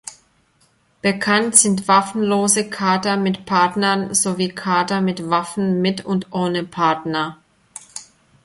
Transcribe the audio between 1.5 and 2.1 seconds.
sind